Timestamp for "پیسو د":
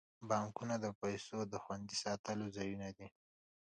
1.01-1.53